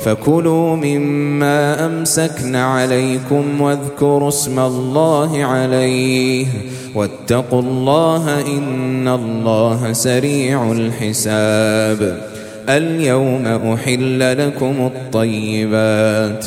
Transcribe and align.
فكلوا 0.00 0.76
مما 0.76 1.86
أمسكن 1.86 2.56
عليكم 2.56 3.60
واذكروا 3.60 4.28
اسم 4.28 4.58
الله 4.58 5.44
عليه 5.44 6.46
واتقوا 6.94 7.62
الله 7.62 8.40
إن 8.40 9.08
الله 9.08 9.92
سريع 9.92 10.72
الحساب. 10.72 12.22
اليوم 12.68 13.46
أحل 13.46 14.46
لكم 14.46 14.90
الطيبات. 14.94 16.46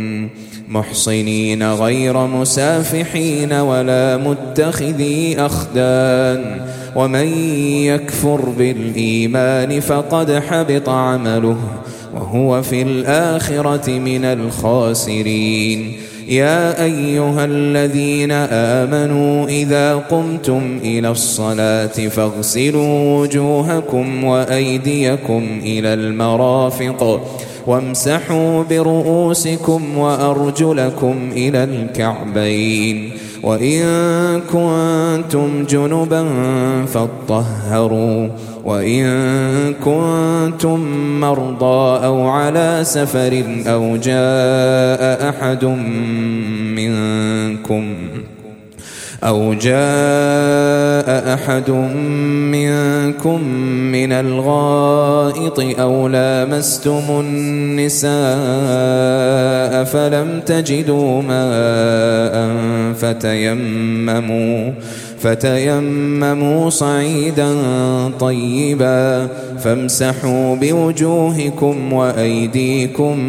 محصنين 0.71 1.71
غير 1.73 2.27
مسافحين 2.27 3.53
ولا 3.53 4.17
متخذي 4.17 5.35
أخدان 5.39 6.61
ومن 6.95 7.27
يكفر 7.83 8.41
بالإيمان 8.57 9.79
فقد 9.79 10.31
حبط 10.49 10.89
عمله 10.89 11.57
وهو 12.15 12.61
في 12.61 12.81
الآخرة 12.81 13.89
من 13.89 14.25
الخاسرين 14.25 15.95
يا 16.27 16.83
أيها 16.83 17.45
الذين 17.45 18.31
آمنوا 18.51 19.47
إذا 19.47 19.95
قمتم 19.95 20.79
إلى 20.83 21.09
الصلاة 21.09 21.87
فاغسلوا 21.87 23.19
وجوهكم 23.19 24.23
وأيديكم 24.23 25.61
إلى 25.63 25.93
المرافق 25.93 27.21
وامسحوا 27.67 28.63
برؤوسكم 28.63 29.97
وأرجلكم 29.97 31.29
إلى 31.31 31.63
الكعبين 31.63 33.11
وإن 33.43 33.81
كنتم 34.51 35.63
جنبا 35.69 36.25
فاطهروا 36.85 38.29
وإن 38.65 39.05
كنتم 39.73 40.79
مرضى 41.19 42.05
أو 42.05 42.27
على 42.27 42.79
سفر 42.83 43.43
أو 43.67 43.95
جاء 43.95 45.29
أحد 45.29 45.65
منكم 46.75 47.93
أو 49.23 49.53
جاء 49.53 51.33
أحد 51.33 51.69
منكم 52.51 53.43
من 53.91 54.11
الغائط 54.11 55.59
أو 55.59 56.07
لامستم 56.07 57.03
النساء 57.09 58.11
فلم 59.83 60.41
تجدوا 60.45 61.21
ماء 61.21 62.53
فتيمموا 62.93 64.71
فتيمموا 65.19 66.69
صعيدا 66.69 67.53
طيبا 68.19 69.27
فامسحوا 69.63 70.55
بوجوهكم 70.55 71.93
وأيديكم 71.93 73.19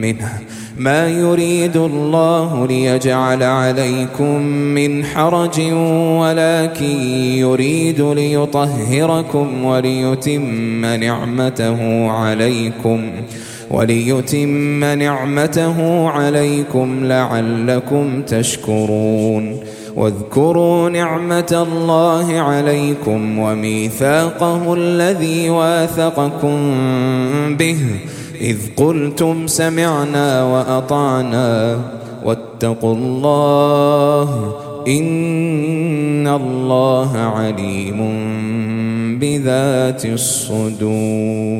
منه 0.00 0.38
ما 0.82 1.08
يريد 1.08 1.76
الله 1.76 2.66
ليجعل 2.66 3.42
عليكم 3.42 4.40
من 4.46 5.04
حرج 5.04 5.60
ولكن 6.20 7.00
يريد 7.38 8.00
ليطهركم 8.00 9.64
وليتم 9.64 10.84
نعمته 10.84 12.10
عليكم 12.10 13.10
وليتم 13.70 14.84
نعمته 14.84 16.08
عليكم 16.08 17.04
لعلكم 17.04 18.22
تشكرون. 18.22 19.56
واذكروا 19.96 20.90
نعمة 20.90 21.66
الله 21.68 22.40
عليكم 22.40 23.38
وميثاقه 23.38 24.74
الذي 24.74 25.50
واثقكم 25.50 26.56
به. 27.56 27.78
إذ 28.42 28.58
قلتم 28.76 29.46
سمعنا 29.46 30.44
وأطعنا 30.44 31.78
واتقوا 32.24 32.94
الله 32.94 34.54
إن 34.88 36.26
الله 36.28 37.18
عليم 37.18 37.98
بذات 39.18 40.06
الصدور. 40.06 41.52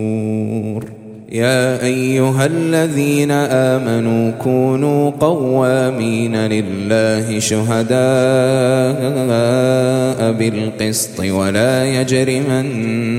يا 1.33 1.85
أيها 1.85 2.47
الذين 2.47 3.31
آمنوا 3.31 4.31
كونوا 4.31 5.11
قوامين 5.21 6.37
لله 6.37 7.39
شهداء 7.39 7.93
بالقسط 10.33 11.21
ولا 11.21 11.85
يجرمنكم 12.01 13.19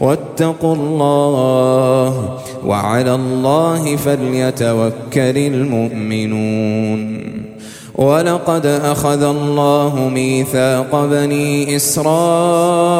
واتقوا 0.00 0.74
الله 0.74 2.38
وعلى 2.64 3.14
الله 3.14 3.96
فليتوكل 3.96 5.38
المؤمنون. 5.38 7.28
ولقد 7.98 8.66
أخذ 8.66 9.22
الله 9.22 10.10
ميثاق 10.14 11.04
بني 11.04 11.76
إسرائيل 11.76 12.90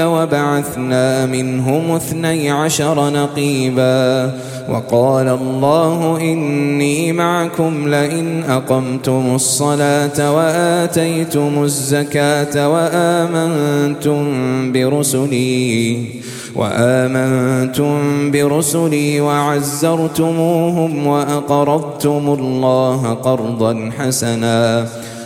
وبعثنا 0.00 1.26
منهم 1.26 1.90
اثني 1.90 2.50
عشر 2.50 3.10
نقيبا. 3.10 4.32
وقال 4.68 5.28
الله 5.28 6.20
إني 6.20 7.12
معكم 7.12 7.88
لئن 7.88 8.42
أقمتم 8.48 9.34
الصلاة 9.34 10.34
وآتيتم 10.34 11.62
الزكاة 11.62 12.68
وآمنتم 12.68 14.22
برسلي 14.72 16.04
وآمنتم 16.56 18.30
برسلي 18.30 19.20
وعزرتموهم 19.20 21.06
وأقرضتم 21.06 22.36
الله 22.38 23.14
قرضا 23.14 23.90
حسنا 23.98 24.86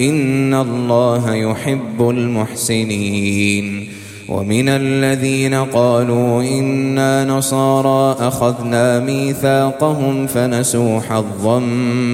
إن 0.00 0.54
الله 0.54 1.34
يحب 1.34 2.10
المحسنين. 2.10 3.88
ومن 4.28 4.68
الذين 4.68 5.54
قالوا 5.54 6.42
إنا 6.42 7.24
نصارى 7.24 8.16
أخذنا 8.28 9.00
ميثاقهم 9.00 10.26
فنسوا 10.26 11.00
حظا 11.00 11.58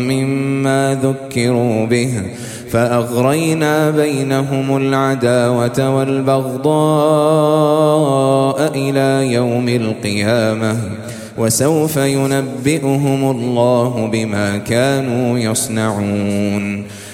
مما 0.08 0.99
ذكروا 1.02 1.87
به 1.87 2.23
فأغرينا 2.70 3.90
بينهم 3.90 4.76
العداوة 4.76 5.96
والبغضاء 5.96 6.73
إلى 8.75 9.32
يوم 9.32 9.69
القيامة 9.69 10.76
وسوف 11.38 11.96
ينبئهم 11.96 13.31
الله 13.31 14.11
بما 14.12 14.58
كانوا 14.58 15.38
يصنعون. 15.38 16.84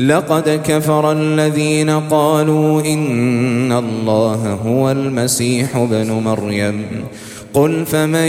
لقد 0.00 0.60
كفر 0.64 1.12
الذين 1.12 1.90
قالوا 1.90 2.80
إن 2.82 3.72
الله 3.72 4.58
هو 4.66 4.90
المسيح 4.90 5.76
ابن 5.76 6.10
مريم. 6.10 6.84
قل 7.54 7.86
فمن 7.86 8.28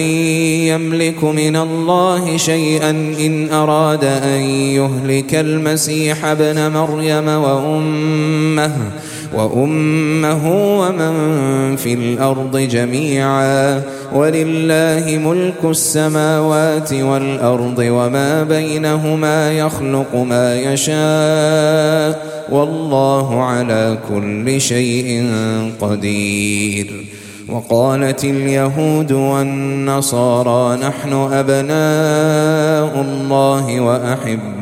يملك 0.67 1.23
من 1.23 1.55
الله 1.55 2.37
شيئا 2.37 2.89
إن 3.19 3.49
أراد 3.49 4.03
أن 4.03 4.41
يهلك 4.49 5.35
المسيح 5.35 6.25
ابن 6.25 6.71
مريم 6.71 7.27
وأمه 7.27 8.73
وأمه 9.33 10.43
ومن 10.79 11.13
في 11.75 11.93
الأرض 11.93 12.57
جميعا 12.57 13.81
ولله 14.13 15.17
ملك 15.17 15.65
السماوات 15.65 16.93
والأرض 16.93 17.79
وما 17.79 18.43
بينهما 18.43 19.51
يخلق 19.51 20.15
ما 20.15 20.55
يشاء 20.59 22.31
والله 22.51 23.43
على 23.43 23.97
كل 24.09 24.61
شيء 24.61 25.31
قدير. 25.81 27.05
وقالت 27.50 28.23
اليهود 28.23 29.11
والنصارى 29.11 30.77
نحن 30.77 31.13
أبناء 31.13 33.01
الله 33.01 33.79
وأحباؤه. 33.79 34.61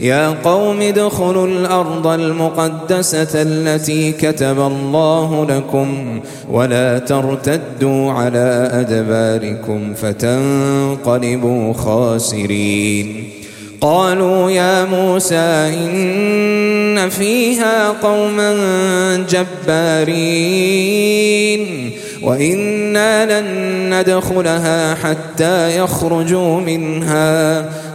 يا 0.00 0.28
قوم 0.44 0.80
ادخلوا 0.82 1.46
الأرض 1.46 2.06
المقدسة 2.06 3.42
التي 3.42 4.12
كتب 4.12 4.60
الله 4.60 5.46
لكم 5.50 6.20
ولا 6.50 6.98
ترتدوا 6.98 8.12
على 8.12 8.70
أدباركم 8.72 9.94
فتنقلبوا 9.94 11.72
خاسرين. 11.72 13.30
قالوا 13.80 14.50
يا 14.50 14.84
موسى 14.84 15.36
إن 15.36 17.08
فيها 17.08 17.88
قوما 17.88 18.56
جبارين 19.30 21.08
وإنا 22.22 23.40
لن 23.40 23.46
ندخلها 23.94 24.94
حتى 24.94 25.78
يخرجوا 25.78 26.60
منها 26.60 27.64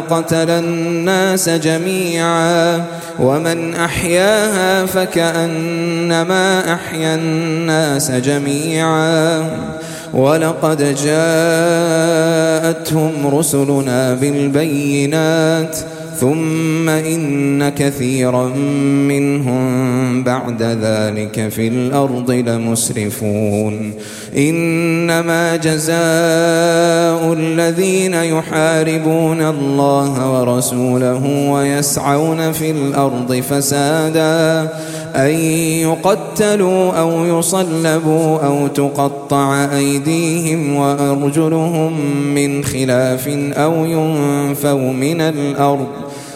قتل 0.00 0.50
الناس 0.50 1.48
جميعا 1.48 2.84
ومن 3.18 3.74
أحياها 3.74 4.86
فكأنما 4.86 6.74
أحيا 6.74 7.14
الناس 7.14 8.10
جميعا 8.10 9.44
ولقد 10.14 10.96
جاءتهم 11.04 12.46
رسلنا 13.26 14.14
بالبينات 14.14 15.76
ثم 16.20 16.88
إن 16.88 17.68
كثيرا 17.68 18.48
منهم 19.08 20.22
بعد 20.24 20.62
ذلك 20.62 21.48
في 21.48 21.68
الأرض 21.68 22.30
لمسرفون. 22.30 23.92
إنما 24.36 25.56
جزاء 25.56 27.32
الذين 27.32 28.14
يحاربون 28.14 29.40
الله 29.40 30.32
ورسوله 30.32 31.50
ويسعون 31.50 32.52
في 32.52 32.70
الأرض 32.70 33.42
فسادا 33.50 34.68
أن 35.16 35.30
يقتلوا 35.80 36.92
أو 36.92 37.38
يصلبوا 37.38 38.38
أو 38.38 38.66
تقطع 38.66 39.64
أيديهم 39.76 40.76
وأرجلهم 40.76 42.00
من 42.34 42.64
خلاف 42.64 43.28
أو 43.52 43.84
ينفوا 43.84 44.92
من 44.92 45.20
الأرض. 45.20 46.05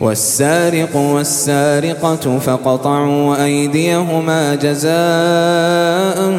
والسارق 0.00 0.96
والسارقة 0.96 2.38
فقطعوا 2.38 3.44
أيديهما 3.44 4.54
جزاء 4.54 6.30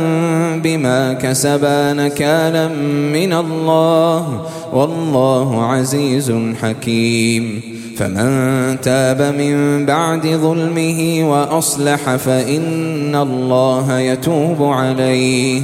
بما 0.64 1.14
كسبا 1.14 1.94
نكالا 1.94 2.68
من 3.14 3.34
الله 3.34 4.46
والله 4.74 5.66
عزيز 5.66 6.34
حكيم. 6.62 7.62
فمن 7.98 8.82
تاب 8.82 9.36
من 9.38 9.86
بعد 9.86 10.28
ظلمه 10.28 11.30
وأصلح 11.32 12.16
فإن 12.16 13.16
الله 13.16 14.00
يتوب 14.00 14.64
عليه. 14.64 15.62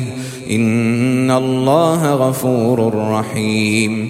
إن 0.51 1.31
الله 1.31 2.13
غفور 2.13 2.93
رحيم. 2.95 4.09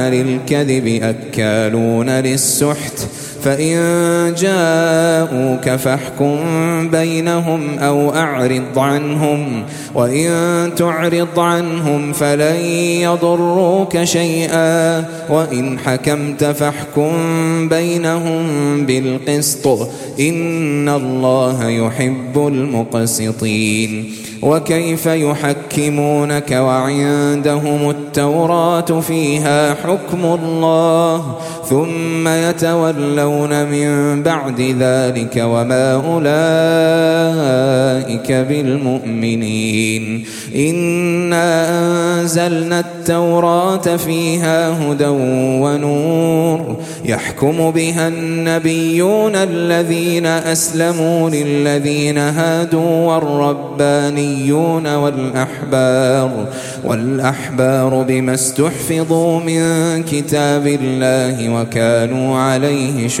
للكذب 0.09 0.87
أكالون 1.03 2.09
للسحت 2.09 3.07
فإن 3.43 3.75
جاءوك 4.37 5.69
فاحكم 5.69 6.37
بينهم 6.89 7.79
أو 7.79 8.15
أعرض 8.15 8.79
عنهم 8.79 9.63
وإن 9.95 10.29
تعرض 10.75 11.39
عنهم 11.39 12.13
فلن 12.13 12.55
يضروك 13.01 14.03
شيئا 14.03 15.05
وإن 15.29 15.79
حكمت 15.79 16.43
فاحكم 16.43 17.11
بينهم 17.69 18.45
بالقسط 18.85 19.67
إن 20.19 20.89
الله 20.89 21.69
يحب 21.69 22.47
المقسطين. 22.47 24.21
وكيف 24.41 25.05
يحكمونك 25.05 26.51
وعندهم 26.51 27.89
التوراة 27.89 29.01
فيها 29.01 29.73
حكم 29.73 30.25
الله 30.25 31.37
ثم 31.69 32.27
يتولون 32.27 33.30
من 33.39 34.23
بعد 34.23 34.61
ذلك 34.61 35.35
وما 35.37 35.93
أولئك 35.93 36.31
بالمؤمنين. 38.31 40.25
إنا 40.55 41.69
أنزلنا 42.21 42.79
التوراة 42.79 43.97
فيها 43.97 44.69
هدى 44.69 45.07
ونور 45.61 46.77
يحكم 47.05 47.71
بها 47.71 48.07
النبيون 48.07 49.35
الذين 49.35 50.25
أسلموا 50.25 51.29
للذين 51.29 52.17
هادوا 52.17 53.13
والربانيون 53.13 54.95
والأحبار 54.95 56.47
والأحبار 56.83 58.05
بما 58.07 58.33
استحفظوا 58.33 59.39
من 59.39 59.63
كتاب 60.03 60.67
الله 60.67 61.61
وكانوا 61.61 62.37
عليه 62.37 63.07
شهداء 63.07 63.20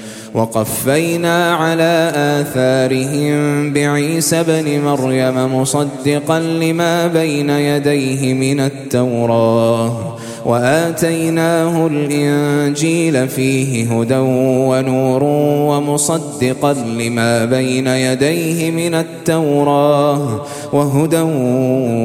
وقفينا 0.33 1.55
على 1.55 2.11
آثارهم 2.15 3.73
بعيسى 3.73 4.43
بن 4.43 4.81
مريم 4.81 5.55
مصدقا 5.55 6.39
لما 6.39 7.07
بين 7.07 7.49
يديه 7.49 8.33
من 8.33 8.59
التوراة 8.59 10.17
وآتيناه 10.45 11.87
الإنجيل 11.87 13.27
فيه 13.29 13.93
هدى 13.93 14.17
ونور 14.17 15.23
ومصدقا 15.69 16.73
لما 16.73 17.45
بين 17.45 17.87
يديه 17.87 18.71
من 18.71 18.95
التوراة 18.95 20.41
وهدى 20.73 21.21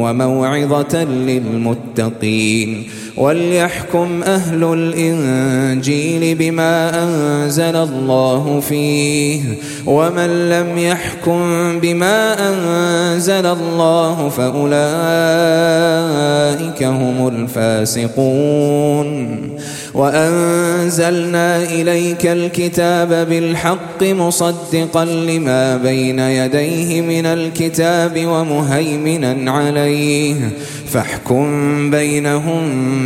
وموعظة 0.02 1.04
للمتقين. 1.04 2.84
وليحكم 3.16 4.22
أهل 4.22 4.64
الإنجيل 4.64 6.34
بما 6.34 7.04
أنزل 7.04 7.76
الله 7.76 8.60
فيه 8.68 9.40
ومن 9.86 10.48
لم 10.50 10.78
يحكم 10.78 11.40
بما 11.80 12.36
أنزل 12.48 13.46
الله 13.46 14.28
فأولئك 14.28 14.76
هم 16.82 17.28
الفاسقون 17.28 18.76
وأنزلنا 19.94 21.62
إليك 21.62 22.26
الكتاب 22.26 23.28
بالحق 23.28 24.02
مصدقا 24.02 25.04
لما 25.04 25.76
بين 25.76 26.18
يديه 26.18 27.00
من 27.00 27.26
الكتاب 27.26 28.26
ومهيمنا 28.26 29.50
عليه 29.52 30.34
فاحكم 30.86 31.90
بينهم 31.90 33.05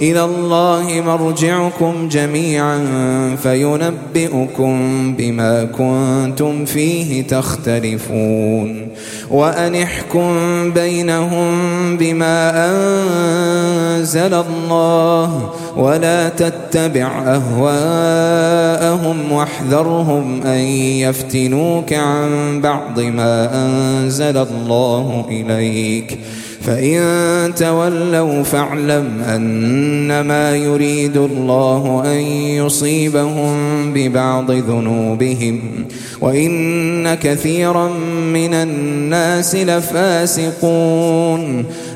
إلى 0.00 0.24
الله 0.24 1.02
مرجعكم 1.06 2.08
جميعا 2.08 2.78
فينبئكم 3.42 4.74
بما 5.18 5.64
كنتم 5.64 6.64
فيه 6.64 7.22
تختلفون 7.22 8.88
وأن 9.30 9.74
احكم 9.74 10.32
بينهم 10.72 11.50
بما 11.96 12.70
أنزل 12.70 14.34
الله 14.34 15.50
ولا 15.76 16.28
تتبع 16.28 17.22
أهواءهم 17.26 19.32
واحذرهم 19.32 20.42
أن 20.42 20.58
يفتنوك 20.98 21.92
عن 21.92 22.60
بعض 22.60 23.00
ما 23.00 23.50
أنزل 23.54 24.36
الله 24.36 25.26
إليك 25.30 26.18
فإن 26.60 27.54
تولوا 27.54 28.42
فاعلم 28.42 29.22
أنما 29.22 30.56
يريد 30.56 31.16
الله 31.16 32.02
أن 32.06 32.20
يصيبهم 32.66 33.54
ببعض 33.92 34.50
ذنوبهم 34.50 35.60
وإن 36.20 37.14
كثيرا 37.14 37.88
من 38.32 38.54
الناس 38.54 39.54
لفاسقون 39.54 40.80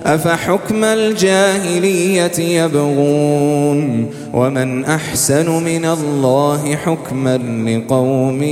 أفحكم 0.05 0.85
الجاهلية 0.85 2.39
يبغون 2.39 4.11
ومن 4.33 4.85
أحسن 4.85 5.51
من 5.65 5.85
الله 5.85 6.77
حكما 6.77 7.37
لقوم 7.67 8.43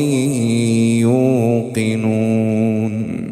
يوقنون 1.80 3.31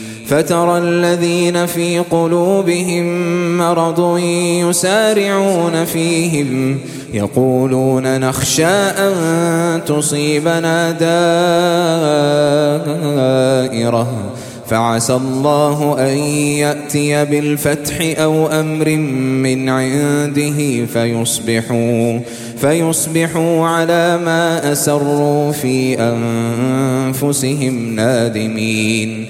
فترى 0.31 0.77
الذين 0.77 1.65
في 1.65 1.99
قلوبهم 1.99 3.07
مرض 3.57 4.19
يسارعون 4.69 5.85
فيهم 5.85 6.77
يقولون 7.13 8.19
نخشى 8.19 8.65
أن 8.65 9.81
تصيبنا 9.85 10.91
دائرة 13.71 14.07
فعسى 14.67 15.13
الله 15.13 15.95
أن 15.99 16.17
يأتي 16.57 17.25
بالفتح 17.25 18.21
أو 18.21 18.47
أمر 18.47 18.89
من 19.43 19.69
عنده 19.69 20.85
فيصبحوا 20.85 22.19
فيصبحوا 22.57 23.67
على 23.67 24.17
ما 24.25 24.71
أسروا 24.71 25.51
في 25.51 25.99
أنفسهم 25.99 27.95
نادمين 27.95 29.29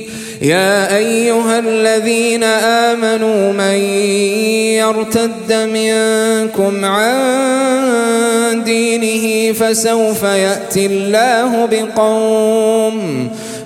يا 0.41 0.97
أيها 0.97 1.59
الذين 1.59 2.43
آمنوا 2.43 3.53
من 3.53 3.75
يرتد 4.81 5.53
منكم 5.53 6.85
عن 6.85 8.63
دينه 8.63 9.53
فسوف 9.53 10.23
يأتي 10.23 10.85
الله 10.85 11.65
بقوم 11.71 13.29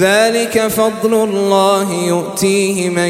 ذلك 0.00 0.66
فضل 0.66 1.14
الله 1.14 1.92
يؤتيه 1.92 2.88
من 2.88 3.08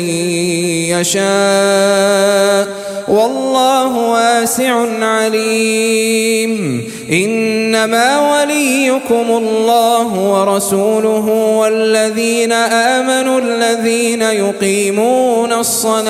يشاء. 0.99 2.69
والله 3.09 3.97
واسع 3.97 4.87
عليم. 5.01 6.85
إنما 7.13 8.33
وليكم 8.33 9.27
الله 9.31 10.07
ورسوله 10.07 11.27
والذين 11.61 12.53
آمنوا 12.53 13.41
الذين 13.41 14.23
يقيمون 14.23 15.53
الصلاة. 15.53 16.09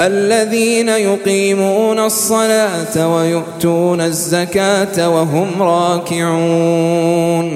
الذين 0.00 0.88
يقيمون 0.88 1.98
الصلاة 1.98 3.16
ويؤتون 3.16 4.00
الزكاة 4.00 5.10
وهم 5.10 5.62
راكعون. 5.62 7.50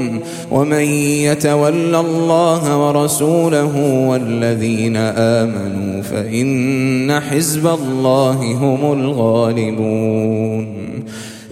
ومن 0.50 0.84
يتول 1.28 1.94
الله 1.94 2.86
ورسوله 2.86 3.76
والذين 4.08 4.96
آمنوا 4.96 6.02
فإن 6.02 7.20
حزب 7.20 7.66
الله 7.66 8.52
هم 8.52 8.92
الغالبون. 8.92 10.93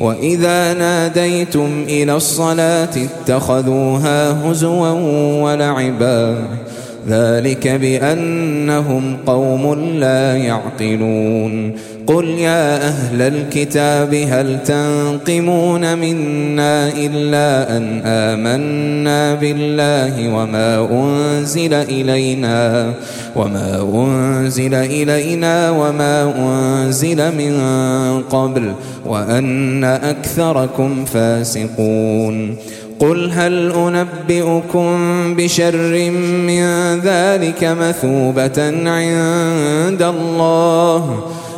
وإذا 0.00 0.74
ناديتم 0.74 1.84
إلى 1.88 2.14
الصلاة 2.14 2.88
اتخذوها 2.96 4.50
هزوا 4.50 4.90
ولعبا. 5.42 6.36
ذلك 7.08 7.68
بأنهم 7.68 9.16
قوم 9.26 9.74
لا 9.74 10.36
يعقلون. 10.36 11.72
قل 12.06 12.24
يا 12.24 12.88
أهل 12.88 13.22
الكتاب 13.22 14.14
هل 14.14 14.62
تنقمون 14.62 15.98
منا 15.98 16.88
إلا 16.88 17.76
أن 17.76 18.02
آمنا 18.04 19.34
بالله 19.34 20.34
وما 20.34 20.88
أنزل 20.90 21.74
إلينا 21.74 22.92
وما 23.36 23.88
أنزل 23.94 24.74
إلينا 24.74 25.70
وما 25.70 26.34
أنزل 26.38 27.34
من 27.36 27.60
قبل 28.30 28.72
وأن 29.06 29.84
أكثركم 29.84 31.04
فاسقون 31.04 32.56
قل 33.00 33.30
هل 33.32 33.72
أنبئكم 33.72 34.86
بشر 35.36 36.10
من 36.46 36.64
ذلك 37.00 37.64
مثوبة 37.64 38.62
عند 38.86 40.02
الله 40.02 41.24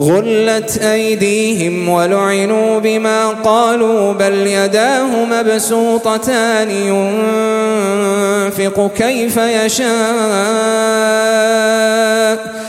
غلت 0.00 0.78
أيديهم 0.78 1.88
ولعنوا 1.88 2.78
بما 2.78 3.28
قالوا 3.28 4.12
بل 4.12 4.46
يداه 4.46 5.24
مبسوطتان. 5.24 6.70
ينفق 8.50 8.90
كيف 8.96 9.36
يشاء. 9.36 9.88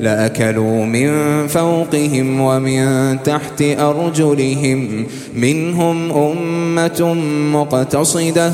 لأكلوا 0.00 0.84
من 0.84 1.10
فوقهم 1.46 2.40
ومن 2.40 3.16
تحت 3.22 3.62
أرجلهم. 3.62 5.06
منهم 5.34 6.12
أمة 6.12 7.14
مقتصدة 7.52 8.52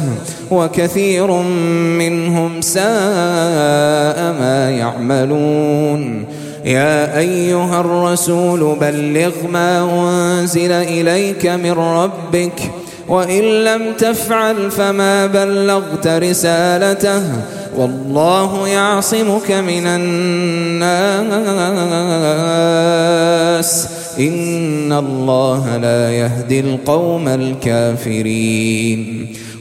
وكثير 0.50 1.32
منهم 1.98 2.60
ساء 2.60 2.84
ما 4.40 4.70
يعملون. 4.70 6.24
يا 6.64 7.18
أيها 7.18 7.80
الرسول 7.80 8.76
بلغ 8.80 9.32
ما 9.52 9.90
أنزل 10.40 10.72
إليك 10.72 11.46
من 11.46 11.72
ربك 11.72 12.60
وإن 13.08 13.64
لم 13.64 13.92
تفعل 13.98 14.70
فما 14.70 15.26
بلغت 15.26 16.06
رسالته 16.06 17.22
والله 17.76 18.68
يعصمك 18.68 19.50
من 19.50 19.86
الناس. 19.86 20.94
إن 24.18 24.92
الله 24.92 25.76
لا 25.76 26.12
يهدي 26.12 26.60
القوم 26.60 27.28
الكافرين. 27.28 29.28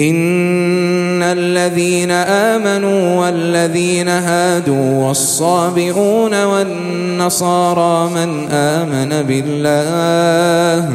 إن 0.00 1.22
الذين 1.22 2.10
آمنوا 2.10 3.20
والذين 3.20 4.08
هادوا 4.08 5.06
والصابئون 5.06 6.44
والنصارى 6.44 8.10
من 8.10 8.48
آمن 8.50 9.26
بالله 9.28 10.88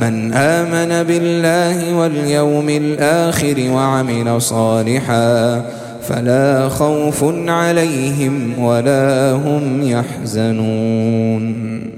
من 0.00 0.32
آمن 0.32 1.06
بالله 1.06 1.94
واليوم 1.94 2.68
الآخر 2.68 3.70
وعمل 3.70 4.42
صالحا 4.42 5.62
فلا 6.08 6.68
خوف 6.68 7.24
عليهم 7.48 8.58
ولا 8.58 9.32
هم 9.32 9.82
يحزنون. 9.82 11.97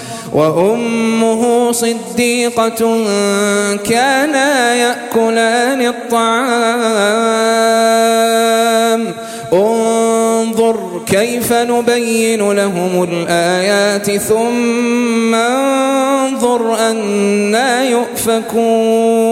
وأمه 0.33 1.71
صديقة 1.71 2.97
كانا 3.89 4.75
يأكلان 4.75 5.81
الطعام. 5.87 7.31
انظر 9.53 11.01
كيف 11.07 11.53
نبين 11.53 12.51
لهم 12.51 13.03
الآيات 13.03 14.11
ثم 14.11 15.35
انظر 15.35 16.75
أنا 16.91 17.83
يؤفكون. 17.83 19.31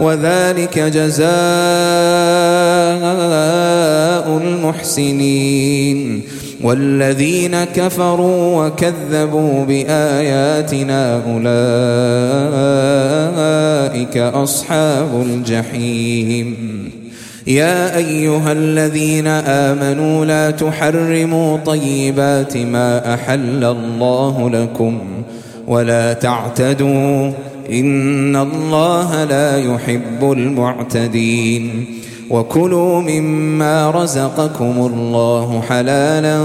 وذلك 0.00 0.78
جزاء 0.78 1.30
المحسنين 4.42 6.22
والذين 6.62 7.64
كفروا 7.64 8.66
وكذبوا 8.66 9.64
بآياتنا 9.64 11.20
أولئك 13.90 14.16
أصحاب 14.16 15.22
الجحيم. 15.26 16.56
يا 17.46 17.96
أيها 17.96 18.52
الذين 18.52 19.26
آمنوا 19.26 20.24
لا 20.24 20.50
تحرموا 20.50 21.56
طيبات 21.56 22.56
ما 22.56 23.14
أحل 23.14 23.64
الله 23.64 24.50
لكم 24.50 24.98
ولا 25.66 26.12
تعتدوا 26.12 27.30
إن 27.72 28.36
الله 28.36 29.24
لا 29.24 29.58
يحب 29.58 30.32
المعتدين. 30.32 31.84
وكلوا 32.30 33.00
مما 33.00 33.90
رزقكم 33.90 34.74
الله 34.78 35.62
حلالا 35.68 36.38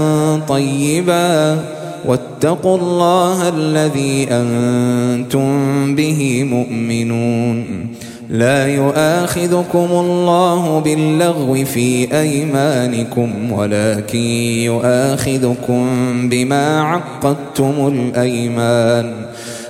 طيبا. 0.48 1.58
واتقوا 2.06 2.78
الله 2.78 3.48
الذي 3.48 4.26
أنتم 4.30 5.48
به 5.94 6.44
مؤمنون. 6.44 7.86
لا 8.30 8.66
يؤاخذكم 8.66 9.88
الله 9.92 10.78
باللغو 10.78 11.64
في 11.64 12.18
أيمانكم 12.20 13.52
ولكن 13.52 14.18
يؤاخذكم 14.18 15.86
بما 16.28 16.80
عقدتم 16.80 17.74
الأيمان. 17.88 19.12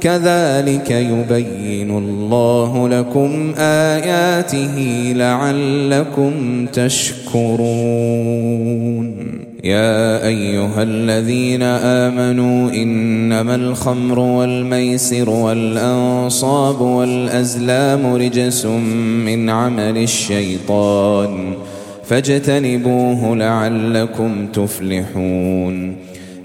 كذلك 0.00 0.90
يبين 0.90 1.90
الله 1.90 2.88
لكم 2.88 3.54
آياته 3.58 5.12
لعلكم 5.16 6.66
تشكرون. 6.66 7.60
يا 9.64 10.26
أيها 10.26 10.82
الذين 10.82 11.62
آمنوا 11.62 12.70
إنما 12.70 13.54
الخمر 13.54 14.18
والميسر 14.18 15.30
والأنصاب 15.30 16.80
والأزلام 16.80 18.14
رجس 18.14 18.66
من 19.26 19.50
عمل 19.50 19.98
الشيطان 19.98 21.54
فاجتنبوه 22.04 23.36
لعلكم 23.36 24.46
تفلحون. 24.46 25.96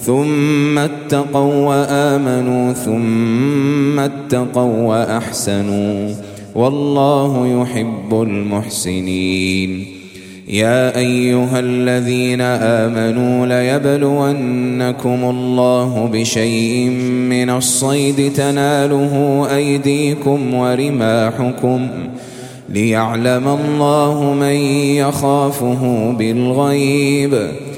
ثم 0.00 0.78
اتقوا 0.78 1.54
وآمنوا 1.54 2.72
ثم 2.72 3.98
اتقوا 3.98 4.82
وأحسنوا 4.82 6.14
والله 6.54 7.62
يحب 7.62 8.22
المحسنين. 8.22 9.86
يا 10.48 10.98
أيها 10.98 11.60
الذين 11.60 12.40
آمنوا 12.40 13.46
ليبلونكم 13.46 15.30
الله 15.30 16.10
بشيء 16.12 16.90
من 17.30 17.50
الصيد 17.50 18.32
تناله 18.32 19.46
أيديكم 19.56 20.54
ورماحكم 20.54 21.88
ليعلم 22.68 23.48
الله 23.48 24.34
من 24.34 24.56
يخافه 25.04 26.12
بالغيب. 26.18 27.34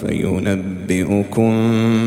فينبئكم 0.00 1.52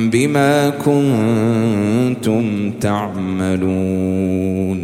بما 0.10 0.70
كنتم 0.70 2.72
تعملون. 2.82 4.80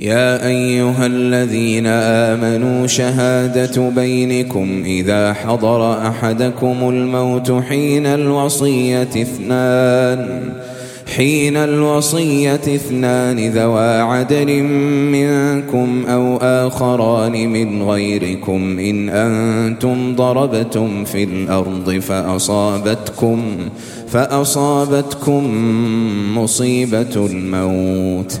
يا 0.00 0.46
أيها 0.46 1.06
الذين 1.06 1.86
آمنوا 1.86 2.86
شهادة 2.86 3.88
بينكم 3.88 4.82
إذا 4.84 5.32
حضر 5.32 6.06
أحدكم 6.06 6.76
الموت 6.82 7.52
حين 7.52 8.06
الوصية 8.06 9.02
اثنان. 9.02 10.52
حين 11.16 11.56
الوصية 11.56 12.54
اثنان 12.54 13.50
ذوا 13.50 14.02
عدل 14.02 14.62
منكم 15.12 16.04
أو 16.06 16.36
آخران 16.36 17.48
من 17.48 17.82
غيركم 17.82 18.78
إن 18.78 19.08
أنتم 19.08 20.16
ضربتم 20.16 21.04
في 21.04 21.24
الأرض 21.24 21.90
فأصابتكم 21.90 23.42
فأصابتكم 24.08 25.44
مصيبة 26.38 27.26
الموت 27.26 28.40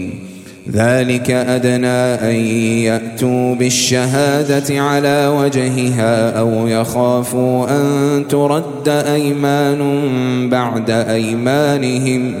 ذلك 0.69 1.31
أدنى 1.31 1.87
أن 2.31 2.35
يأتوا 2.85 3.55
بالشهادة 3.55 4.81
على 4.81 5.27
وجهها 5.27 6.39
أو 6.39 6.67
يخافوا 6.67 7.67
أن 7.69 8.25
ترد 8.29 8.89
أيمان 8.89 9.79
بعد 10.49 10.89
أيمانهم 10.89 12.33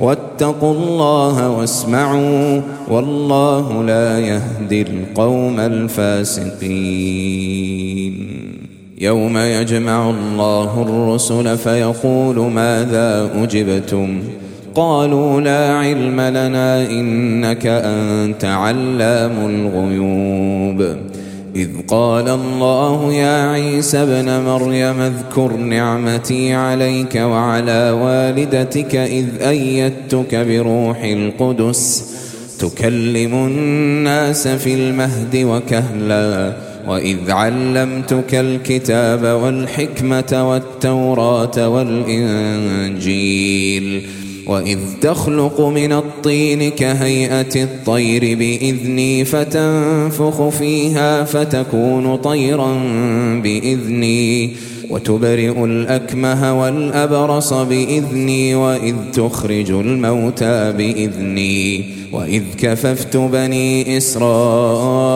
واتقوا 0.00 0.74
الله 0.74 1.50
واسمعوا 1.50 2.60
والله 2.88 3.84
لا 3.84 4.18
يهدي 4.20 4.82
القوم 4.82 5.60
الفاسقين 5.60 6.68
يوم 9.00 9.38
يجمع 9.38 10.10
الله 10.10 10.82
الرسل 10.88 11.58
فيقول 11.58 12.38
ماذا 12.38 13.30
أجبتم؟ 13.42 14.20
قالوا 14.74 15.40
لا 15.40 15.76
علم 15.76 16.20
لنا 16.20 16.90
إنك 16.90 17.66
أنت 17.66 18.44
علام 18.44 19.32
الغيوب. 19.46 20.96
إذ 21.56 21.68
قال 21.88 22.28
الله 22.28 23.12
يا 23.12 23.50
عيسى 23.50 23.98
ابن 24.02 24.40
مريم 24.44 25.00
اذكر 25.00 25.56
نعمتي 25.56 26.54
عليك 26.54 27.14
وعلى 27.16 27.90
والدتك 27.90 28.96
إذ 28.96 29.26
أيدتك 29.42 30.34
بروح 30.34 31.02
القدس. 31.02 32.04
تكلم 32.58 33.34
الناس 33.34 34.48
في 34.48 34.74
المهد 34.74 35.36
وكهلا. 35.36 36.52
وإذ 36.88 37.30
علمتك 37.30 38.34
الكتاب 38.34 39.24
والحكمة 39.42 40.50
والتوراة 40.50 41.68
والإنجيل. 41.68 42.98
وإذ 44.48 44.78
تخلق 45.00 45.60
من 45.60 45.92
الطين 45.92 46.70
كهيئة 46.70 47.62
الطير 47.62 48.38
بإذني 48.38 49.24
فتنفخ 49.24 50.48
فيها 50.48 51.24
فتكون 51.24 52.16
طيرا 52.16 52.74
بإذني 53.42 54.50
وتبرئ 54.90 55.64
الأكمه 55.64 56.60
والأبرص 56.60 57.52
بإذني 57.52 58.54
وإذ 58.54 58.94
تخرج 59.12 59.70
الموتى 59.70 60.72
بإذني 60.72 61.84
وإذ 62.12 62.42
كففت 62.58 63.16
بني 63.16 63.96
إسرائيل 63.96 65.10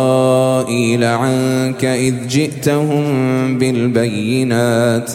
عنك 1.04 1.84
إذ 1.84 2.14
جئتهم 2.28 3.58
بالبينات 3.58 5.10
ۖ 5.10 5.14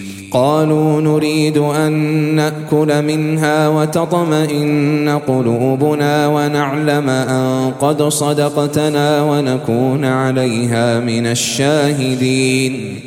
قالوا 0.31 1.01
نريد 1.01 1.57
أن 1.57 1.91
نأكل 2.35 3.01
منها 3.01 3.67
وتطمئن 3.67 5.19
قلوبنا 5.27 6.27
ونعلم 6.27 7.09
أن 7.09 7.71
قد 7.81 8.03
صدقتنا 8.03 9.23
ونكون 9.23 10.05
عليها 10.05 10.99
من 10.99 11.27
الشاهدين. 11.27 12.99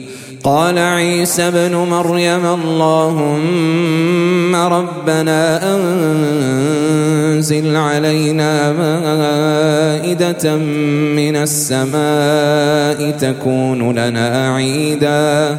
قال 0.45 0.79
عيسى 0.79 1.43
ابن 1.43 1.77
مريم 1.77 2.47
اللهم 2.47 3.65
ربنا 4.55 5.61
أنزل 7.37 7.77
علينا 7.77 8.73
مائدة 8.73 10.57
من 11.17 11.37
السماء 11.37 13.11
تكون 13.11 13.93
لنا 13.93 14.55
عيداً 14.55 15.59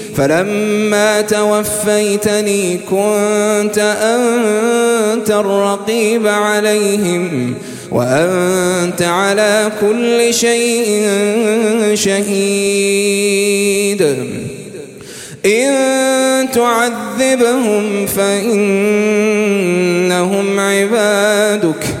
فلما 0.17 1.21
توفيتني 1.21 2.77
كنت 2.77 3.77
أنت 4.01 5.31
الرقيب 5.31 6.27
عليهم 6.27 7.53
وأنت 7.91 9.01
على 9.01 9.71
كل 9.81 10.33
شيء 10.33 11.07
شهيد. 11.93 13.21
إن 15.45 15.71
تعذبهم 16.51 18.05
فإنهم 18.05 18.59
عبادك. 20.59 22.00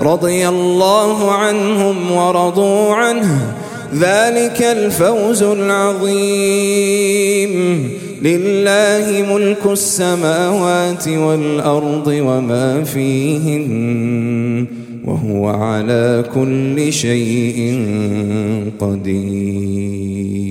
رضي 0.00 0.48
الله 0.48 1.32
عنهم 1.32 2.12
ورضوا 2.12 2.94
عنه. 2.94 3.54
ذلك 3.94 4.62
الفوز 4.62 5.42
العظيم. 5.42 6.14
لله 8.22 9.34
ملك 9.34 9.66
السماوات 9.66 11.08
والأرض 11.08 12.06
وما 12.06 12.84
فيهن 12.84 14.66
وهو 15.04 15.48
على 15.48 16.24
كل 16.34 16.92
شيء 16.92 17.84
قدير. 18.80 20.43